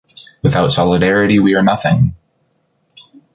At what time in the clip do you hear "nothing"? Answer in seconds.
1.61-2.15